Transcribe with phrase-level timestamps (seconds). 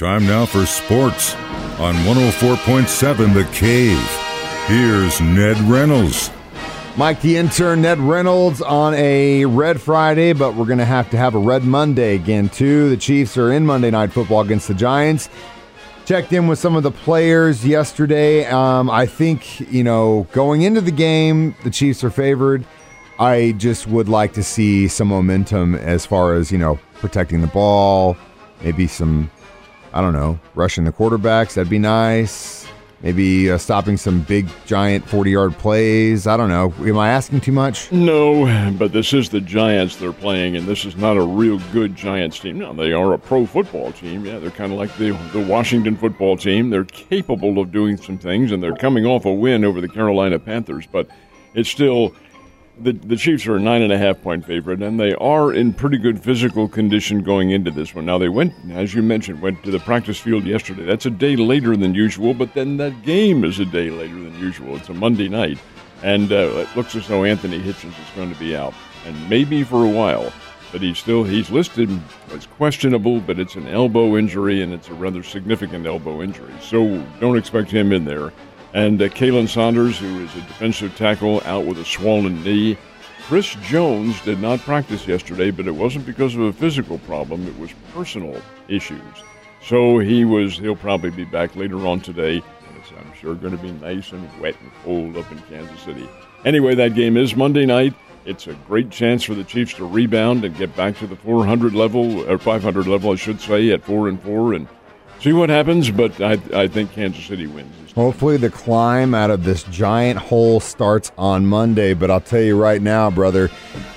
[0.00, 1.34] Time now for sports
[1.78, 4.00] on 104.7 The Cave.
[4.66, 6.30] Here's Ned Reynolds.
[6.96, 11.18] Mike the intern, Ned Reynolds on a Red Friday, but we're going to have to
[11.18, 12.88] have a Red Monday again, too.
[12.88, 15.28] The Chiefs are in Monday Night Football against the Giants.
[16.06, 18.46] Checked in with some of the players yesterday.
[18.46, 22.64] Um, I think, you know, going into the game, the Chiefs are favored.
[23.18, 27.48] I just would like to see some momentum as far as, you know, protecting the
[27.48, 28.16] ball,
[28.62, 29.30] maybe some,
[29.92, 31.54] I don't know, rushing the quarterbacks.
[31.54, 32.60] That'd be nice.
[33.02, 36.26] Maybe uh, stopping some big giant 40 yard plays.
[36.26, 36.74] I don't know.
[36.86, 37.90] Am i asking too much?
[37.90, 38.44] No
[38.78, 42.38] but this is the giants they're playing and this is not a real good giants
[42.38, 42.58] team.
[42.58, 44.26] No they are a pro football team.
[44.26, 46.68] Yeah they're kind of like the, the washington football team.
[46.68, 50.38] They're capable of doing some things and they're coming off a win over the carolina
[50.38, 51.08] panthers but
[51.54, 52.14] it's still
[52.82, 55.72] the, the Chiefs are a nine and a half point favorite, and they are in
[55.72, 58.06] pretty good physical condition going into this one.
[58.06, 60.84] Now they went, as you mentioned, went to the practice field yesterday.
[60.84, 64.38] That's a day later than usual, but then that game is a day later than
[64.38, 64.76] usual.
[64.76, 65.58] It's a Monday night,
[66.02, 68.74] and uh, it looks as though Anthony Hitchens is going to be out,
[69.04, 70.32] and maybe for a while.
[70.72, 71.90] But he's still he's listed
[72.32, 76.54] as questionable, but it's an elbow injury, and it's a rather significant elbow injury.
[76.60, 78.32] So don't expect him in there.
[78.72, 82.76] And uh, Khalen Saunders, who is a defensive tackle, out with a swollen knee.
[83.26, 87.58] Chris Jones did not practice yesterday, but it wasn't because of a physical problem, it
[87.58, 89.00] was personal issues.
[89.62, 92.36] So he was he'll probably be back later on today.
[92.36, 95.80] And it's, I'm sure going to be nice and wet and cold up in Kansas
[95.80, 96.08] City.
[96.44, 97.94] Anyway, that game is Monday night.
[98.24, 101.74] It's a great chance for the Chiefs to rebound and get back to the 400
[101.74, 104.68] level or 500 level, I should say, at four and four, and
[105.20, 105.90] see what happens.
[105.90, 107.92] But I, I think Kansas City wins.
[107.92, 111.94] Hopefully, the climb out of this giant hole starts on Monday.
[111.94, 113.50] But I'll tell you right now, brother,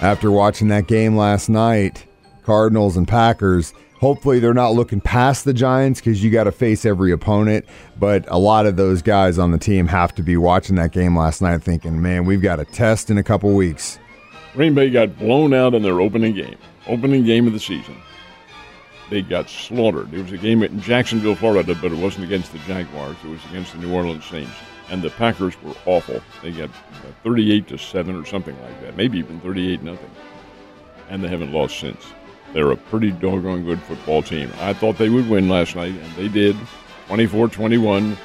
[0.00, 2.06] after watching that game last night,
[2.44, 6.84] Cardinals and Packers, hopefully they're not looking past the Giants because you got to face
[6.84, 7.64] every opponent.
[7.98, 11.16] But a lot of those guys on the team have to be watching that game
[11.16, 13.98] last night thinking, man, we've got a test in a couple weeks.
[14.54, 16.56] Green Bay got blown out in their opening game,
[16.86, 17.96] opening game of the season
[19.10, 20.12] they got slaughtered.
[20.12, 23.16] It was a game in Jacksonville, Florida, but it wasn't against the Jaguars.
[23.24, 24.52] It was against the New Orleans Saints,
[24.90, 26.20] and the Packers were awful.
[26.42, 26.70] They got
[27.24, 30.10] 38 to seven or something like that, maybe even 38 nothing,
[31.08, 32.04] and they haven't lost since.
[32.52, 34.50] They're a pretty doggone good football team.
[34.60, 36.56] I thought they would win last night, and they did,
[37.08, 38.16] 24-21.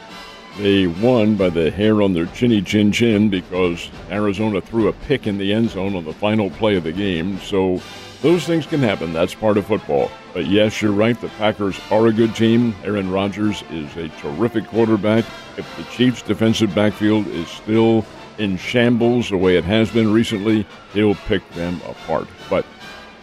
[0.57, 5.25] They won by the hair on their chinny chin chin because Arizona threw a pick
[5.25, 7.39] in the end zone on the final play of the game.
[7.39, 7.81] So
[8.21, 9.13] those things can happen.
[9.13, 10.11] That's part of football.
[10.33, 11.19] But yes, you're right.
[11.19, 12.75] The Packers are a good team.
[12.83, 15.25] Aaron Rodgers is a terrific quarterback.
[15.57, 18.05] If the Chiefs' defensive backfield is still
[18.37, 22.27] in shambles the way it has been recently, he'll pick them apart.
[22.49, 22.65] But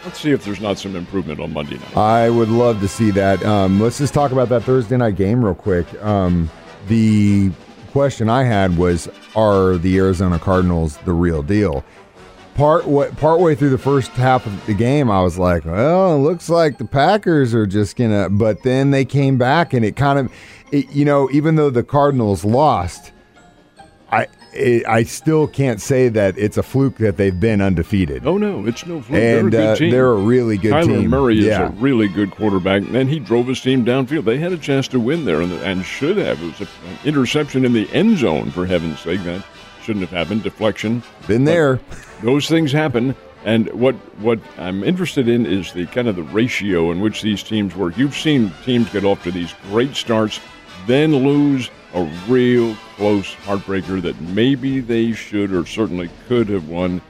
[0.04, 1.96] let's see if there's not some improvement on Monday night.
[1.96, 3.44] I would love to see that.
[3.44, 5.86] Um, let's just talk about that Thursday night game real quick.
[6.02, 6.50] Um,
[6.88, 7.50] the
[7.92, 11.84] question I had was Are the Arizona Cardinals the real deal?
[12.60, 16.14] part what part way through the first half of the game, I was like, well,
[16.14, 18.28] it looks like the Packers are just gonna.
[18.28, 20.32] But then they came back, and it kind of,
[20.70, 23.12] it, you know, even though the Cardinals lost,
[24.10, 24.28] I.
[24.52, 28.26] It, I still can't say that it's a fluke that they've been undefeated.
[28.26, 29.20] Oh no, it's no fluke.
[29.20, 31.10] And they're a, uh, they're a really good Kyler team.
[31.10, 31.68] Murray is yeah.
[31.68, 34.24] a really good quarterback, and he drove his team downfield.
[34.24, 36.42] They had a chance to win there, and, and should have.
[36.42, 39.22] It was a, an interception in the end zone, for heaven's sake.
[39.24, 39.44] That
[39.82, 40.42] shouldn't have happened.
[40.42, 41.02] Deflection.
[41.26, 41.80] Been there.
[42.22, 43.14] those things happen.
[43.44, 47.42] And what what I'm interested in is the kind of the ratio in which these
[47.42, 47.96] teams work.
[47.96, 50.40] You've seen teams get off to these great starts,
[50.86, 57.00] then lose a real close heartbreaker that maybe they should or certainly could have won.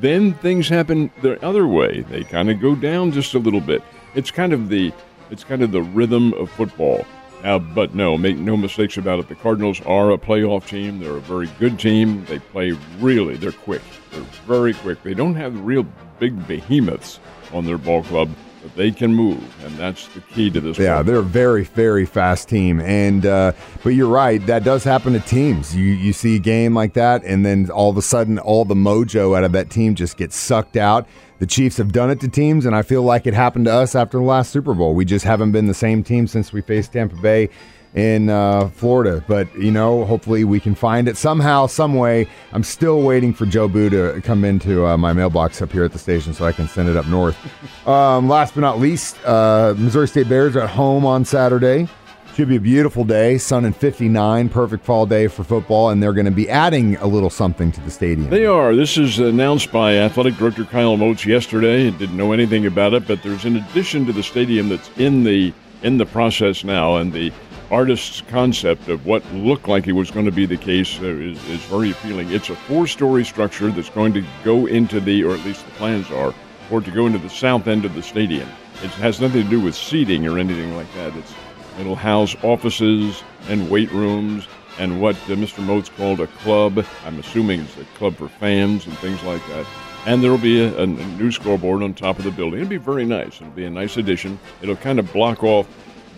[0.00, 2.02] Then things happen the other way.
[2.02, 3.82] They kind of go down just a little bit.
[4.14, 4.92] It's kind of the
[5.30, 7.04] it's kind of the rhythm of football.
[7.44, 9.28] Uh, but no, make no mistakes about it.
[9.28, 10.98] The Cardinals are a playoff team.
[10.98, 12.24] They're a very good team.
[12.24, 13.36] They play really.
[13.36, 13.82] They're quick.
[14.10, 15.02] They're very quick.
[15.02, 15.86] They don't have real
[16.18, 17.20] big behemoths
[17.52, 18.28] on their ball club,
[18.68, 20.78] but they can move, and that's the key to this.
[20.78, 21.04] Yeah, ball.
[21.04, 23.52] they're a very, very fast team, and uh,
[23.82, 24.44] but you're right.
[24.46, 25.74] That does happen to teams.
[25.74, 28.74] You you see a game like that, and then all of a sudden, all the
[28.74, 31.06] mojo out of that team just gets sucked out.
[31.38, 33.94] The Chiefs have done it to teams, and I feel like it happened to us
[33.94, 34.94] after the last Super Bowl.
[34.94, 37.48] We just haven't been the same team since we faced Tampa Bay
[37.94, 39.24] in uh, Florida.
[39.26, 42.28] But, you know, hopefully we can find it somehow, some way.
[42.52, 45.92] I'm still waiting for Joe Boo to come into uh, my mailbox up here at
[45.92, 47.36] the station so I can send it up north.
[47.88, 51.88] Um, last but not least, uh, Missouri State Bears are at home on Saturday.
[52.34, 56.12] Should be a beautiful day, sun and 59, perfect fall day for football, and they're
[56.12, 58.28] going to be adding a little something to the stadium.
[58.28, 58.76] They are.
[58.76, 61.90] This is announced by Athletic Director Kyle Moats yesterday.
[61.90, 65.52] Didn't know anything about it, but there's an addition to the stadium that's in the
[65.82, 67.32] in the process now, and the
[67.70, 71.42] artist's concept of what looked like it was going to be the case uh, is,
[71.48, 72.30] is very appealing.
[72.30, 76.10] It's a four-story structure that's going to go into the, or at least the plans
[76.10, 76.32] are,
[76.68, 78.48] for it to go into the south end of the stadium.
[78.82, 81.14] It has nothing to do with seating or anything like that.
[81.16, 81.34] It's
[81.78, 84.48] it'll house offices and weight rooms
[84.78, 85.64] and what uh, Mr.
[85.64, 86.84] Moats called a club.
[87.04, 89.66] I'm assuming it's a club for fans and things like that.
[90.06, 92.60] And there will be a, a new scoreboard on top of the building.
[92.60, 93.40] It'll be very nice.
[93.40, 94.38] It'll be a nice addition.
[94.62, 95.68] It'll kind of block off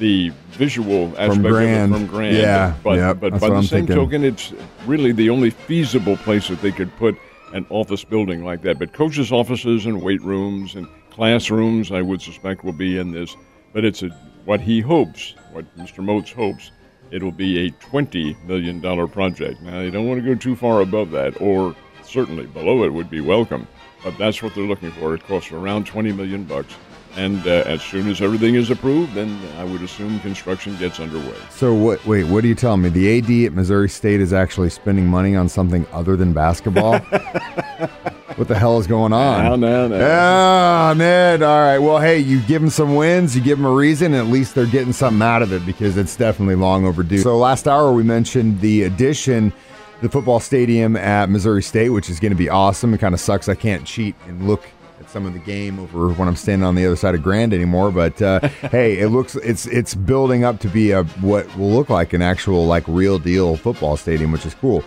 [0.01, 1.95] the visual aspect Grand.
[1.95, 2.37] of it from Grand.
[2.37, 3.97] Yeah, but yep, but by the I'm same thinking.
[3.97, 4.53] token, it's
[4.87, 7.17] really the only feasible place that they could put
[7.53, 8.79] an office building like that.
[8.79, 13.37] But coaches' offices and weight rooms and classrooms, I would suspect, will be in this.
[13.73, 14.09] But it's a,
[14.47, 16.03] what he hopes, what Mr.
[16.03, 16.73] Moats hopes,
[17.11, 19.61] it'll be a twenty million dollar project.
[19.61, 23.11] Now they don't want to go too far above that, or certainly below it would
[23.11, 23.69] be welcome.
[24.03, 25.15] But that's what they're looking for.
[25.15, 26.75] It costs around twenty million bucks.
[27.17, 31.35] And uh, as soon as everything is approved, then I would assume construction gets underway.
[31.51, 32.05] So what?
[32.07, 32.89] Wait, what are you telling me?
[32.89, 36.99] The AD at Missouri State is actually spending money on something other than basketball.
[38.37, 39.43] what the hell is going on?
[39.43, 40.07] Now, now, now.
[40.09, 41.43] Ah, Ned.
[41.43, 41.79] All right.
[41.79, 44.55] Well, hey, you give them some wins, you give them a reason, and at least
[44.55, 47.19] they're getting something out of it because it's definitely long overdue.
[47.19, 49.53] So last hour we mentioned the addition,
[50.01, 52.95] the football stadium at Missouri State, which is going to be awesome.
[52.95, 54.65] It kind of sucks I can't cheat and look
[55.01, 57.53] at some of the game over when I'm standing on the other side of Grand
[57.53, 57.91] anymore.
[57.91, 61.89] But uh, hey, it looks it's it's building up to be a what will look
[61.89, 64.85] like an actual like real deal football stadium, which is cool.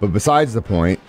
[0.00, 1.00] But besides the point,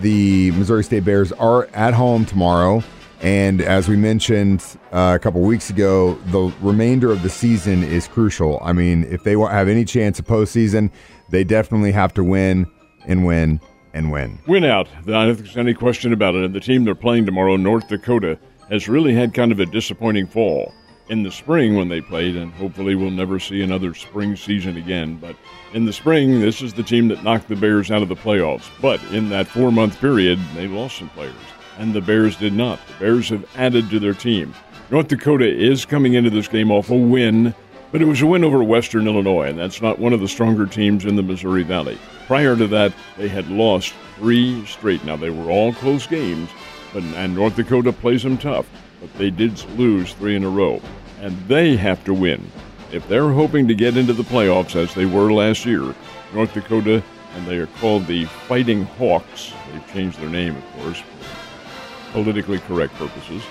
[0.00, 2.82] the Missouri State Bears are at home tomorrow.
[3.20, 8.06] And as we mentioned uh, a couple weeks ago, the remainder of the season is
[8.06, 8.60] crucial.
[8.62, 10.90] I mean, if they have any chance of postseason,
[11.30, 12.66] they definitely have to win
[13.06, 13.60] and win
[13.94, 14.38] and win.
[14.46, 14.88] win out.
[14.88, 16.44] I don't think there's any question about it.
[16.44, 18.38] And the team they're playing tomorrow, North Dakota,
[18.68, 20.74] has really had kind of a disappointing fall
[21.08, 25.16] in the spring when they played, and hopefully we'll never see another spring season again.
[25.16, 25.36] But
[25.72, 28.68] in the spring, this is the team that knocked the Bears out of the playoffs.
[28.80, 31.34] But in that four month period, they lost some players,
[31.78, 32.80] and the Bears did not.
[32.86, 34.54] The Bears have added to their team.
[34.90, 37.54] North Dakota is coming into this game off a win,
[37.92, 40.66] but it was a win over Western Illinois, and that's not one of the stronger
[40.66, 41.98] teams in the Missouri Valley.
[42.26, 45.04] Prior to that, they had lost three straight.
[45.04, 46.50] Now, they were all close games,
[46.92, 48.66] but and North Dakota plays them tough,
[49.00, 50.80] but they did lose three in a row,
[51.20, 52.50] and they have to win.
[52.92, 55.94] If they're hoping to get into the playoffs as they were last year,
[56.32, 57.02] North Dakota,
[57.34, 59.52] and they are called the Fighting Hawks.
[59.72, 63.42] They've changed their name, of course, for politically correct purposes.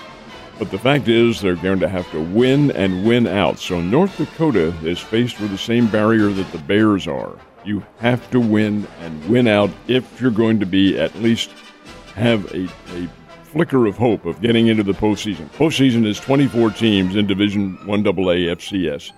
[0.58, 3.58] But the fact is, they're going to have to win and win out.
[3.58, 7.36] So North Dakota is faced with the same barrier that the Bears are.
[7.64, 11.50] You have to win and win out if you're going to be at least
[12.14, 12.64] have a,
[12.94, 13.08] a
[13.44, 15.48] flicker of hope of getting into the postseason.
[15.52, 19.12] Postseason is 24 teams in Division 1AA FCS.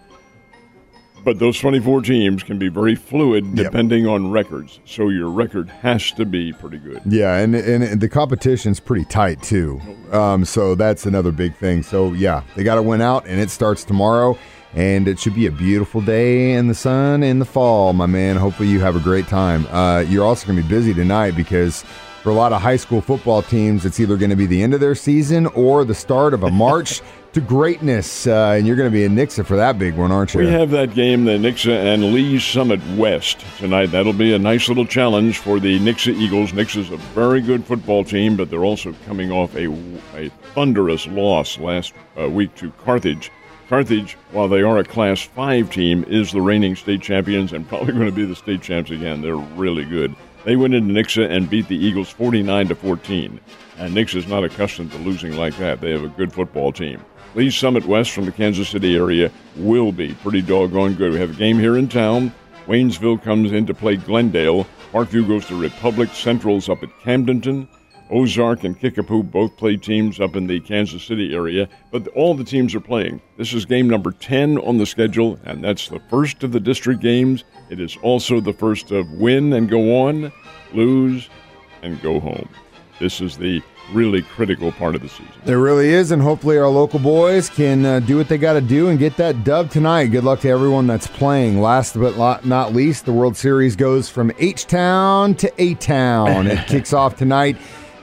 [1.25, 3.57] But those 24 teams can be very fluid Yep.
[3.57, 4.79] depending on records.
[4.85, 7.01] So your record has to be pretty good.
[7.05, 9.81] Yeah, and and the competition's pretty tight too.
[10.13, 11.83] Um, so that's another big thing.
[11.83, 14.39] So yeah, they got to win out, and it starts tomorrow.
[14.77, 18.37] And it should be a beautiful day in the sun in the fall, my man.
[18.37, 19.67] Hopefully you have a great time.
[19.69, 21.83] Uh, you're also going to be busy tonight because
[22.23, 24.75] for a lot of high school football teams, it's either going to be the end
[24.75, 27.01] of their season or the start of a march
[27.33, 28.27] to greatness.
[28.27, 30.41] Uh, and you're going to be in Nixa for that big one, aren't you?
[30.41, 33.87] We have that game, the Nixa and Lee Summit West tonight.
[33.87, 36.53] That'll be a nice little challenge for the Nixa Eagles.
[36.53, 39.73] Nixa's a very good football team, but they're also coming off a,
[40.15, 43.31] a thunderous loss last uh, week to Carthage.
[43.69, 47.93] Carthage, while they are a Class 5 team, is the reigning state champions and probably
[47.93, 49.23] going to be the state champs again.
[49.23, 50.15] They're really good.
[50.45, 53.41] They went into Nixa and beat the Eagles 49 to 14.
[53.79, 55.81] And Nixa's not accustomed to losing like that.
[55.81, 57.05] They have a good football team.
[57.35, 61.13] Lee Summit West from the Kansas City area will be pretty doggone good.
[61.13, 62.33] We have a game here in town.
[62.69, 64.67] Waynesville comes in to play Glendale.
[64.93, 66.11] Parkview goes to Republic.
[66.11, 67.67] Central's up at Camdenton.
[68.11, 72.45] Ozark and Kickapoo both play teams up in the Kansas City area, but all the
[72.45, 73.21] teams are playing.
[73.37, 77.01] This is game number 10 on the schedule, and that's the first of the district
[77.01, 77.45] games.
[77.71, 80.33] It is also the first of win and go on,
[80.73, 81.29] lose
[81.83, 82.49] and go home.
[82.99, 85.33] This is the really critical part of the season.
[85.45, 88.61] There really is, and hopefully our local boys can uh, do what they got to
[88.61, 90.07] do and get that dub tonight.
[90.07, 91.61] Good luck to everyone that's playing.
[91.61, 96.47] Last but not least, the World Series goes from H Town to A Town.
[96.47, 97.57] it kicks off tonight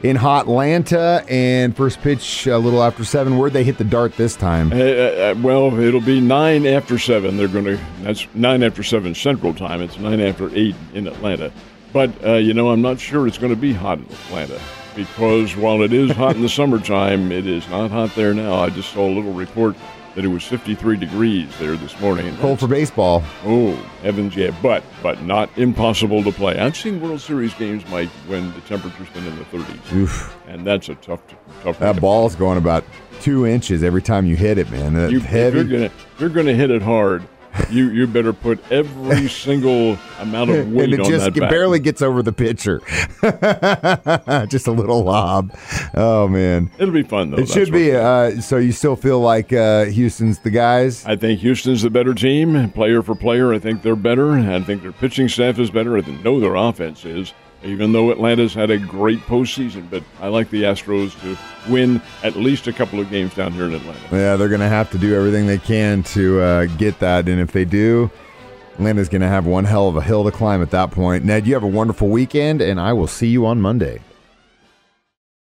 [0.03, 3.37] in Hotlanta, and first pitch a little after seven.
[3.37, 4.71] Where'd they hit the dart this time?
[4.71, 7.37] Uh, uh, well, it'll be nine after seven.
[7.37, 7.79] They're going to.
[8.01, 9.81] That's nine after seven Central Time.
[9.81, 11.51] It's nine after eight in Atlanta.
[11.93, 14.59] But uh, you know, I'm not sure it's going to be hot in Atlanta
[14.95, 18.55] because while it is hot in the summertime, it is not hot there now.
[18.55, 19.75] I just saw a little report
[20.15, 22.35] that it was 53 degrees there this morning.
[22.37, 23.23] Cold for baseball.
[23.45, 24.55] Oh, heavens, yeah.
[24.61, 26.57] But but not impossible to play.
[26.59, 29.93] I've seen World Series games, Mike, when the temperature's been in the 30s.
[29.93, 30.37] Oof.
[30.47, 31.21] And that's a tough,
[31.63, 32.83] tough That ball's going about
[33.21, 34.93] two inches every time you hit it, man.
[34.93, 35.57] That's you, heavy.
[35.57, 37.23] You're gonna, if you're gonna hit it hard.
[37.69, 41.39] You you better put every single amount of weight and it on just that it
[41.39, 41.49] bat.
[41.51, 42.79] barely gets over the pitcher.
[44.47, 45.55] just a little lob.
[45.93, 47.37] Oh man, It'll be fun though.
[47.37, 47.91] it should be.
[47.95, 51.05] Uh, so you still feel like uh, Houston's the guys?
[51.05, 53.53] I think Houston's the better team, player for player.
[53.53, 54.31] I think they're better.
[54.33, 55.97] I think their pitching staff is better.
[55.97, 57.33] I know their offense is,
[57.63, 59.89] even though Atlanta's had a great postseason.
[59.89, 61.37] But I like the Astros to
[61.71, 63.99] win at least a couple of games down here in Atlanta.
[64.11, 67.39] Yeah, they're going to have to do everything they can to uh, get that, and
[67.39, 68.11] if they do,
[68.73, 71.23] Atlanta's going to have one hell of a hill to climb at that point.
[71.23, 74.01] Ned, you have a wonderful weekend, and I will see you on Monday.